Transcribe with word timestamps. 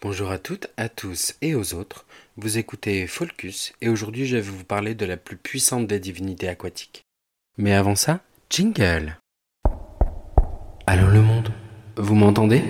Bonjour 0.00 0.30
à 0.30 0.38
toutes, 0.38 0.68
à 0.76 0.88
tous 0.88 1.34
et 1.42 1.56
aux 1.56 1.74
autres. 1.74 2.06
Vous 2.36 2.56
écoutez 2.56 3.08
Folcus 3.08 3.72
et 3.80 3.88
aujourd'hui 3.88 4.26
je 4.26 4.36
vais 4.36 4.42
vous 4.42 4.62
parler 4.62 4.94
de 4.94 5.04
la 5.04 5.16
plus 5.16 5.36
puissante 5.36 5.88
des 5.88 5.98
divinités 5.98 6.46
aquatiques. 6.46 7.02
Mais 7.56 7.74
avant 7.74 7.96
ça, 7.96 8.20
jingle. 8.48 9.18
Allô 10.86 11.08
le 11.08 11.20
monde? 11.20 11.52
Vous 11.96 12.14
m'entendez? 12.14 12.62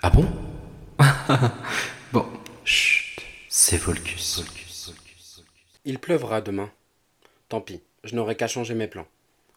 Ah 0.00 0.10
bon? 0.10 0.28
Bon, 2.12 2.24
chut, 2.64 3.20
c'est 3.48 3.78
Folcus. 3.78 4.44
Il 5.84 5.98
pleuvra 5.98 6.40
demain. 6.40 6.70
Tant 7.48 7.60
pis, 7.60 7.82
je 8.04 8.14
n'aurai 8.14 8.36
qu'à 8.36 8.46
changer 8.46 8.74
mes 8.74 8.86
plans. 8.86 9.08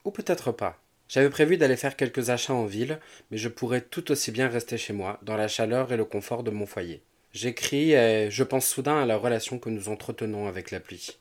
Ou 0.03 0.09
peut-être 0.09 0.51
pas. 0.51 0.79
J'avais 1.09 1.29
prévu 1.29 1.57
d'aller 1.57 1.77
faire 1.77 1.95
quelques 1.95 2.29
achats 2.29 2.53
en 2.53 2.65
ville, 2.65 2.99
mais 3.31 3.37
je 3.37 3.49
pourrais 3.49 3.81
tout 3.81 4.11
aussi 4.11 4.31
bien 4.31 4.47
rester 4.47 4.77
chez 4.77 4.93
moi, 4.93 5.19
dans 5.23 5.37
la 5.37 5.47
chaleur 5.47 5.91
et 5.91 5.97
le 5.97 6.05
confort 6.05 6.43
de 6.43 6.51
mon 6.51 6.65
foyer. 6.65 7.01
J'écris 7.33 7.93
et 7.93 8.29
je 8.29 8.43
pense 8.43 8.67
soudain 8.67 9.01
à 9.01 9.05
la 9.05 9.17
relation 9.17 9.59
que 9.59 9.69
nous 9.69 9.89
entretenons 9.89 10.47
avec 10.47 10.71
la 10.71 10.79
pluie. 10.79 11.17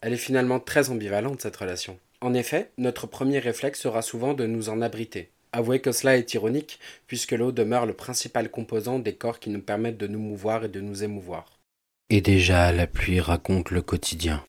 Elle 0.00 0.12
est 0.12 0.16
finalement 0.16 0.60
très 0.60 0.90
ambivalente, 0.90 1.40
cette 1.40 1.56
relation. 1.56 1.98
En 2.20 2.34
effet, 2.34 2.70
notre 2.78 3.06
premier 3.06 3.38
réflexe 3.38 3.80
sera 3.80 4.02
souvent 4.02 4.34
de 4.34 4.46
nous 4.46 4.68
en 4.68 4.82
abriter. 4.82 5.30
Avouez 5.52 5.80
que 5.80 5.92
cela 5.92 6.16
est 6.16 6.34
ironique, 6.34 6.78
puisque 7.06 7.32
l'eau 7.32 7.52
demeure 7.52 7.86
le 7.86 7.94
principal 7.94 8.50
composant 8.50 8.98
des 8.98 9.14
corps 9.14 9.40
qui 9.40 9.50
nous 9.50 9.62
permettent 9.62 9.96
de 9.96 10.06
nous 10.06 10.18
mouvoir 10.18 10.64
et 10.64 10.68
de 10.68 10.80
nous 10.80 11.02
émouvoir. 11.02 11.58
Et 12.10 12.20
déjà, 12.20 12.72
la 12.72 12.86
pluie 12.86 13.20
raconte 13.20 13.70
le 13.70 13.82
quotidien. 13.82 14.44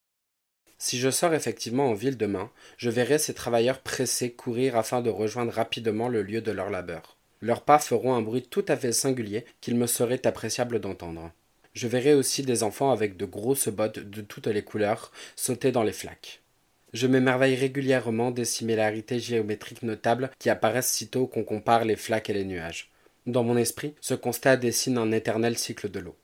Si 0.82 0.98
je 0.98 1.12
sors 1.12 1.34
effectivement 1.34 1.90
en 1.90 1.94
ville 1.94 2.18
demain, 2.18 2.50
je 2.78 2.90
verrai 2.90 3.20
ces 3.20 3.34
travailleurs 3.34 3.82
pressés 3.82 4.32
courir 4.32 4.78
afin 4.78 5.02
de 5.02 5.10
rejoindre 5.10 5.52
rapidement 5.52 6.08
le 6.08 6.24
lieu 6.24 6.40
de 6.42 6.52
leur 6.52 6.70
labeur. 6.70 7.18
Leurs 7.42 7.62
pas 7.62 7.80
feront 7.80 8.16
un 8.16 8.22
bruit 8.22 8.48
tout 8.50 8.66
à 8.68 8.78
fait 8.78 8.94
singulier 8.94 9.46
qu'il 9.60 9.76
me 9.76 9.88
serait 9.88 10.26
appréciable 10.26 10.80
d'entendre. 10.80 11.32
Je 11.74 11.88
verrai 11.88 12.14
aussi 12.14 12.44
des 12.44 12.64
enfants 12.64 12.92
avec 12.92 13.18
de 13.18 13.26
grosses 13.26 13.68
bottes 13.68 14.00
de 14.00 14.22
toutes 14.22 14.48
les 14.48 14.64
couleurs 14.64 15.12
sauter 15.36 15.72
dans 15.72 15.84
les 15.84 15.92
flaques. 15.92 16.42
Je 16.94 17.08
m'émerveille 17.08 17.56
régulièrement 17.56 18.32
des 18.32 18.46
similarités 18.46 19.20
géométriques 19.20 19.84
notables 19.84 20.32
qui 20.40 20.50
apparaissent 20.50 20.92
sitôt 20.92 21.28
qu'on 21.28 21.44
compare 21.44 21.86
les 21.86 21.98
flaques 21.98 22.30
et 22.30 22.34
les 22.34 22.46
nuages. 22.46 22.90
Dans 23.28 23.44
mon 23.44 23.58
esprit, 23.58 23.94
ce 24.02 24.14
constat 24.14 24.58
dessine 24.58 24.98
un 24.98 25.12
éternel 25.12 25.58
cycle 25.58 25.92
de 25.92 26.00
l'eau. 26.00 26.16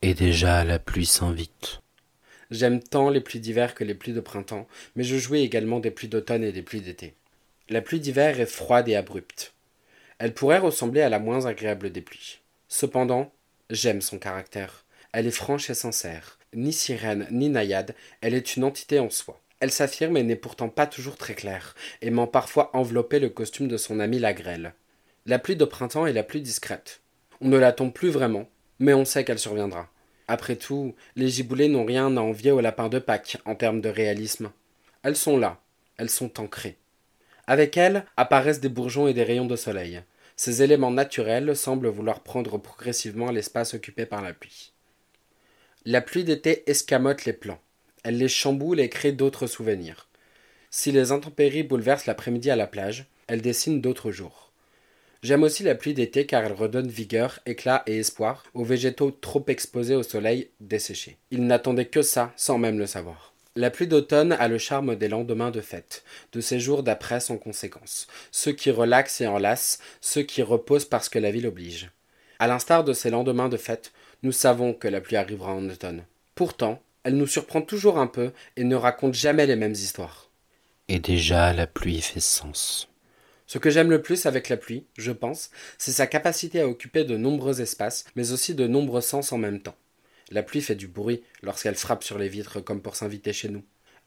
Et 0.00 0.14
déjà 0.14 0.64
la 0.64 0.78
pluie 0.78 1.06
s'invite. 1.06 1.80
J'aime 2.50 2.82
tant 2.82 3.10
les 3.10 3.20
pluies 3.20 3.40
d'hiver 3.40 3.74
que 3.74 3.84
les 3.84 3.94
pluies 3.94 4.12
de 4.12 4.20
printemps, 4.20 4.66
mais 4.96 5.04
je 5.04 5.16
jouis 5.16 5.40
également 5.40 5.80
des 5.80 5.90
pluies 5.90 6.08
d'automne 6.08 6.44
et 6.44 6.52
des 6.52 6.62
pluies 6.62 6.80
d'été. 6.80 7.14
La 7.68 7.80
pluie 7.80 8.00
d'hiver 8.00 8.40
est 8.40 8.46
froide 8.46 8.88
et 8.88 8.96
abrupte. 8.96 9.54
Elle 10.18 10.34
pourrait 10.34 10.58
ressembler 10.58 11.00
à 11.00 11.08
la 11.08 11.18
moins 11.18 11.46
agréable 11.46 11.90
des 11.90 12.02
pluies. 12.02 12.40
Cependant, 12.68 13.32
j'aime 13.70 14.00
son 14.00 14.18
caractère. 14.18 14.84
Elle 15.12 15.26
est 15.26 15.30
franche 15.30 15.70
et 15.70 15.74
sincère. 15.74 16.38
Ni 16.54 16.72
sirène, 16.72 17.26
ni 17.30 17.48
naïade, 17.48 17.94
elle 18.20 18.34
est 18.34 18.56
une 18.56 18.64
entité 18.64 18.98
en 18.98 19.10
soi. 19.10 19.40
Elle 19.60 19.70
s'affirme 19.70 20.16
et 20.16 20.22
n'est 20.22 20.36
pourtant 20.36 20.68
pas 20.68 20.86
toujours 20.86 21.16
très 21.16 21.34
claire, 21.34 21.74
aimant 22.02 22.26
parfois 22.26 22.70
envelopper 22.76 23.18
le 23.18 23.30
costume 23.30 23.68
de 23.68 23.76
son 23.76 23.98
ami 23.98 24.18
la 24.18 24.34
grêle. 24.34 24.74
La 25.26 25.38
pluie 25.38 25.56
de 25.56 25.64
printemps 25.64 26.06
est 26.06 26.12
la 26.12 26.22
plus 26.22 26.40
discrète. 26.40 27.00
On 27.40 27.48
ne 27.48 27.56
l'attend 27.56 27.90
plus 27.90 28.10
vraiment, 28.10 28.48
mais 28.78 28.92
on 28.92 29.04
sait 29.04 29.24
qu'elle 29.24 29.38
surviendra. 29.38 29.88
Après 30.28 30.56
tout, 30.56 30.94
les 31.16 31.28
giboulées 31.28 31.68
n'ont 31.68 31.84
rien 31.84 32.16
à 32.16 32.20
envier 32.20 32.50
aux 32.50 32.60
lapins 32.60 32.88
de 32.88 32.98
Pâques 32.98 33.38
en 33.44 33.54
termes 33.54 33.80
de 33.80 33.88
réalisme. 33.88 34.50
Elles 35.02 35.16
sont 35.16 35.36
là, 35.36 35.60
elles 35.98 36.10
sont 36.10 36.40
ancrées. 36.40 36.76
Avec 37.46 37.76
elles 37.76 38.06
apparaissent 38.16 38.60
des 38.60 38.70
bourgeons 38.70 39.06
et 39.06 39.14
des 39.14 39.22
rayons 39.22 39.46
de 39.46 39.56
soleil. 39.56 40.02
Ces 40.36 40.62
éléments 40.62 40.90
naturels 40.90 41.54
semblent 41.54 41.88
vouloir 41.88 42.20
prendre 42.20 42.58
progressivement 42.58 43.30
l'espace 43.30 43.74
occupé 43.74 44.06
par 44.06 44.22
la 44.22 44.32
pluie. 44.32 44.72
La 45.84 46.00
pluie 46.00 46.24
d'été 46.24 46.68
escamote 46.68 47.26
les 47.26 47.34
plans. 47.34 47.60
Elle 48.02 48.16
les 48.16 48.28
chamboule 48.28 48.80
et 48.80 48.88
crée 48.88 49.12
d'autres 49.12 49.46
souvenirs. 49.46 50.08
Si 50.70 50.90
les 50.90 51.12
intempéries 51.12 51.62
bouleversent 51.62 52.06
l'après-midi 52.06 52.50
à 52.50 52.56
la 52.56 52.66
plage, 52.66 53.06
elle 53.26 53.42
dessine 53.42 53.80
d'autres 53.80 54.10
jours. 54.10 54.43
J'aime 55.24 55.42
aussi 55.42 55.62
la 55.62 55.74
pluie 55.74 55.94
d'été 55.94 56.26
car 56.26 56.44
elle 56.44 56.52
redonne 56.52 56.86
vigueur, 56.86 57.40
éclat 57.46 57.82
et 57.86 57.96
espoir 57.96 58.44
aux 58.52 58.62
végétaux 58.62 59.10
trop 59.10 59.42
exposés 59.48 59.94
au 59.94 60.02
soleil 60.02 60.50
desséchés. 60.60 61.16
Ils 61.30 61.46
n'attendaient 61.46 61.86
que 61.86 62.02
ça 62.02 62.34
sans 62.36 62.58
même 62.58 62.78
le 62.78 62.86
savoir. 62.86 63.32
La 63.56 63.70
pluie 63.70 63.86
d'automne 63.86 64.32
a 64.32 64.48
le 64.48 64.58
charme 64.58 64.96
des 64.96 65.08
lendemains 65.08 65.50
de 65.50 65.62
fête, 65.62 66.04
de 66.34 66.42
ces 66.42 66.60
jours 66.60 66.82
d'après 66.82 67.20
sans 67.20 67.38
conséquence, 67.38 68.06
ceux 68.32 68.52
qui 68.52 68.70
relaxent 68.70 69.22
et 69.22 69.26
enlacent, 69.26 69.78
ceux 70.02 70.24
qui 70.24 70.42
reposent 70.42 70.84
parce 70.84 71.08
que 71.08 71.18
la 71.18 71.30
vie 71.30 71.40
l'oblige. 71.40 71.90
À 72.38 72.46
l'instar 72.46 72.84
de 72.84 72.92
ces 72.92 73.08
lendemains 73.08 73.48
de 73.48 73.56
fête, 73.56 73.92
nous 74.22 74.32
savons 74.32 74.74
que 74.74 74.88
la 74.88 75.00
pluie 75.00 75.16
arrivera 75.16 75.54
en 75.54 75.70
automne. 75.70 76.04
Pourtant, 76.34 76.82
elle 77.02 77.16
nous 77.16 77.26
surprend 77.26 77.62
toujours 77.62 77.98
un 77.98 78.08
peu 78.08 78.32
et 78.58 78.64
ne 78.64 78.76
raconte 78.76 79.14
jamais 79.14 79.46
les 79.46 79.56
mêmes 79.56 79.72
histoires. 79.72 80.28
Et 80.88 80.98
déjà 80.98 81.54
la 81.54 81.66
pluie 81.66 82.02
fait 82.02 82.20
sens. 82.20 82.90
Ce 83.46 83.58
que 83.58 83.70
j'aime 83.70 83.90
le 83.90 84.00
plus 84.00 84.26
avec 84.26 84.48
la 84.48 84.56
pluie, 84.56 84.86
je 84.96 85.12
pense, 85.12 85.50
c'est 85.78 85.92
sa 85.92 86.06
capacité 86.06 86.60
à 86.60 86.68
occuper 86.68 87.04
de 87.04 87.16
nombreux 87.16 87.60
espaces, 87.60 88.04
mais 88.16 88.32
aussi 88.32 88.54
de 88.54 88.66
nombreux 88.66 89.02
sens 89.02 89.32
en 89.32 89.38
même 89.38 89.60
temps. 89.60 89.76
La 90.30 90.42
pluie 90.42 90.62
fait 90.62 90.74
du 90.74 90.88
bruit 90.88 91.22
lorsqu'elle 91.42 91.74
frappe 91.74 92.04
sur 92.04 92.18
les 92.18 92.28
vitres 92.28 92.60
comme 92.60 92.80
pour 92.80 92.96
s'inviter 92.96 93.32
chez 93.32 93.48
nous. 93.48 93.62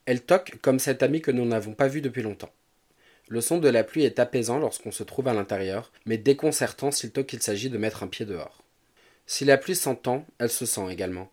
Elle 0.06 0.22
toque 0.22 0.56
comme 0.62 0.80
cet 0.80 1.04
ami 1.04 1.22
que 1.22 1.32
nous 1.32 1.46
n'avons 1.46 1.74
pas 1.74 1.88
vu 1.88 2.02
depuis 2.02 2.24
longtemps. 2.24 2.54
Le 3.30 3.42
son 3.42 3.60
de 3.60 3.68
la 3.68 3.84
pluie 3.84 4.04
est 4.04 4.20
apaisant 4.20 4.58
lorsqu'on 4.58 4.92
se 4.92 5.04
trouve 5.04 5.28
à 5.28 5.34
l'intérieur, 5.34 5.92
mais 6.06 6.18
déconcertant 6.18 6.92
sitôt 6.92 7.24
qu'il 7.24 7.42
s'agit 7.42 7.70
de 7.70 7.78
mettre 7.78 8.04
un 8.04 8.08
pied 8.08 8.26
dehors. 8.26 8.64
Si 9.26 9.44
la 9.44 9.58
pluie 9.58 9.76
s'entend, 9.76 10.26
elle 10.40 10.50
se 10.50 10.66
sent 10.66 10.90
également. 10.90 11.30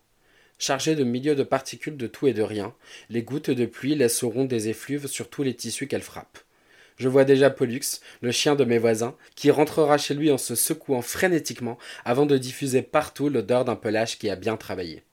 Chargée 0.59 0.95
de 0.95 1.05
milieux 1.05 1.35
de 1.35 1.43
particules 1.43 1.97
de 1.97 2.07
tout 2.07 2.27
et 2.27 2.33
de 2.33 2.41
rien, 2.41 2.75
les 3.09 3.23
gouttes 3.23 3.49
de 3.49 3.65
pluie 3.65 3.95
laisseront 3.95 4.45
des 4.45 4.67
effluves 4.67 5.07
sur 5.07 5.29
tous 5.29 5.43
les 5.43 5.55
tissus 5.55 5.87
qu'elle 5.87 6.01
frappe. 6.01 6.39
Je 6.97 7.09
vois 7.09 7.25
déjà 7.25 7.49
Pollux, 7.49 7.81
le 8.21 8.31
chien 8.31 8.55
de 8.55 8.63
mes 8.63 8.77
voisins, 8.77 9.15
qui 9.35 9.51
rentrera 9.51 9.97
chez 9.97 10.13
lui 10.13 10.31
en 10.31 10.37
se 10.37 10.55
secouant 10.55 11.01
frénétiquement 11.01 11.77
avant 12.05 12.25
de 12.25 12.37
diffuser 12.37 12.81
partout 12.81 13.27
l'odeur 13.27 13.65
d'un 13.65 13.75
pelage 13.75 14.17
qui 14.17 14.29
a 14.29 14.35
bien 14.35 14.55
travaillé. 14.55 15.03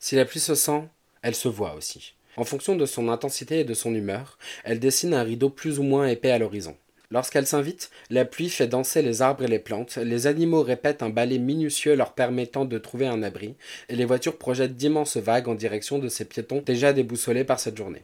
Si 0.00 0.16
la 0.16 0.24
pluie 0.24 0.40
se 0.40 0.54
sent, 0.54 0.84
elle 1.22 1.34
se 1.34 1.48
voit 1.48 1.74
aussi. 1.74 2.14
En 2.36 2.44
fonction 2.44 2.74
de 2.76 2.86
son 2.86 3.08
intensité 3.08 3.60
et 3.60 3.64
de 3.64 3.74
son 3.74 3.94
humeur, 3.94 4.38
elle 4.64 4.78
dessine 4.78 5.14
un 5.14 5.22
rideau 5.22 5.50
plus 5.50 5.78
ou 5.78 5.82
moins 5.82 6.06
épais 6.06 6.30
à 6.30 6.38
l'horizon. 6.38 6.76
Lorsqu'elle 7.10 7.46
s'invite, 7.46 7.90
la 8.10 8.24
pluie 8.24 8.48
fait 8.48 8.66
danser 8.66 9.00
les 9.00 9.22
arbres 9.22 9.44
et 9.44 9.48
les 9.48 9.58
plantes, 9.58 9.96
les 9.96 10.26
animaux 10.26 10.62
répètent 10.62 11.02
un 11.02 11.08
ballet 11.08 11.38
minutieux 11.38 11.94
leur 11.94 12.14
permettant 12.14 12.64
de 12.64 12.78
trouver 12.78 13.06
un 13.06 13.22
abri, 13.22 13.54
et 13.88 13.94
les 13.94 14.04
voitures 14.04 14.38
projettent 14.38 14.76
d'immenses 14.76 15.16
vagues 15.16 15.48
en 15.48 15.54
direction 15.54 15.98
de 15.98 16.08
ces 16.08 16.24
piétons 16.24 16.62
déjà 16.64 16.92
déboussolés 16.92 17.44
par 17.44 17.60
cette 17.60 17.76
journée. 17.76 18.02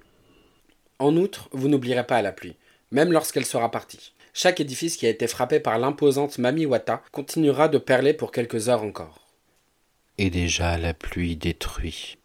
En 0.98 1.16
outre, 1.16 1.48
vous 1.53 1.69
n'oublierez 1.69 2.06
pas 2.06 2.22
la 2.22 2.32
pluie 2.32 2.54
même 2.92 3.10
lorsqu'elle 3.10 3.44
sera 3.44 3.70
partie. 3.70 4.12
Chaque 4.34 4.60
édifice 4.60 4.97
qui 4.97 5.06
a 5.06 5.10
été 5.10 5.26
frappé 5.26 5.60
par 5.60 5.78
l'imposante 5.78 6.38
Mamiwata 6.38 7.03
continuera 7.10 7.69
de 7.69 7.78
perler 7.78 8.14
pour 8.14 8.30
quelques 8.30 8.69
heures 8.69 8.82
encore. 8.82 9.26
Et 10.19 10.30
déjà 10.30 10.78
la 10.78 10.94
pluie 10.94 11.36
détruit. 11.36 12.19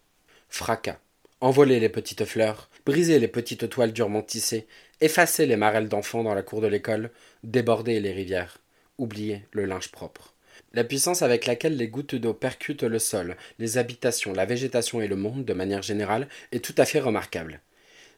Fracas. 0.48 0.98
Envoler 1.40 1.80
les 1.80 1.88
petites 1.88 2.24
fleurs, 2.24 2.68
briser 2.84 3.18
les 3.18 3.28
petites 3.28 3.68
toiles 3.68 3.92
durement 3.92 4.22
tissées, 4.22 4.66
effacer 5.00 5.46
les 5.46 5.56
marelles 5.56 5.88
d'enfants 5.88 6.24
dans 6.24 6.34
la 6.34 6.42
cour 6.42 6.60
de 6.60 6.66
l'école, 6.66 7.10
déborder 7.44 8.00
les 8.00 8.12
rivières, 8.12 8.58
oublier 8.98 9.44
le 9.52 9.64
linge 9.64 9.90
propre. 9.90 10.34
La 10.74 10.84
puissance 10.84 11.22
avec 11.22 11.46
laquelle 11.46 11.76
les 11.76 11.88
gouttes 11.88 12.16
d'eau 12.16 12.34
percutent 12.34 12.82
le 12.82 12.98
sol, 12.98 13.36
les 13.58 13.78
habitations, 13.78 14.32
la 14.32 14.46
végétation 14.46 15.00
et 15.00 15.08
le 15.08 15.16
monde 15.16 15.44
de 15.44 15.52
manière 15.52 15.82
générale 15.82 16.28
est 16.52 16.64
tout 16.64 16.74
à 16.76 16.84
fait 16.84 17.00
remarquable. 17.00 17.60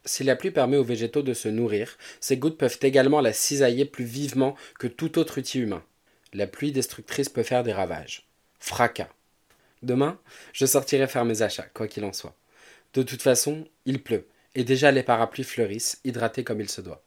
Si 0.04 0.24
la 0.24 0.36
pluie 0.36 0.50
permet 0.50 0.76
aux 0.76 0.84
végétaux 0.84 1.22
de 1.22 1.34
se 1.34 1.48
nourrir, 1.48 1.98
ces 2.20 2.36
gouttes 2.36 2.58
peuvent 2.58 2.78
également 2.82 3.20
la 3.20 3.32
cisailler 3.32 3.84
plus 3.84 4.04
vivement 4.04 4.56
que 4.78 4.86
tout 4.86 5.18
autre 5.18 5.38
outil 5.38 5.60
humain. 5.60 5.84
La 6.32 6.46
pluie 6.46 6.72
destructrice 6.72 7.28
peut 7.28 7.42
faire 7.42 7.62
des 7.62 7.72
ravages. 7.72 8.28
Fracas. 8.58 9.10
Demain, 9.82 10.18
je 10.52 10.66
sortirai 10.66 11.06
faire 11.06 11.24
mes 11.24 11.42
achats, 11.42 11.68
quoi 11.74 11.88
qu'il 11.88 12.04
en 12.04 12.12
soit. 12.12 12.36
De 12.94 13.02
toute 13.02 13.22
façon, 13.22 13.66
il 13.84 14.02
pleut, 14.02 14.26
et 14.54 14.64
déjà 14.64 14.90
les 14.90 15.02
parapluies 15.02 15.44
fleurissent, 15.44 16.00
hydratés 16.04 16.44
comme 16.44 16.60
il 16.60 16.68
se 16.68 16.80
doit. 16.80 17.04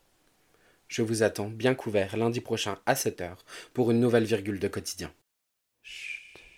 Je 0.87 1.01
vous 1.01 1.23
attends 1.23 1.49
bien 1.49 1.75
couvert 1.75 2.17
lundi 2.17 2.41
prochain 2.41 2.77
à 2.85 2.93
7h 2.93 3.35
pour 3.73 3.91
une 3.91 3.99
nouvelle 3.99 4.25
virgule 4.25 4.59
de 4.59 4.67
quotidien. 4.67 5.11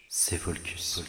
C'est 0.09 0.38
Volcus. 0.38 1.03